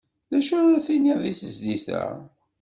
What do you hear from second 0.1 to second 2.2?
D acu ara tiniḍ di tezlit-a?